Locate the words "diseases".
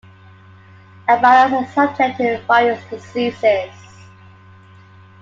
2.89-3.69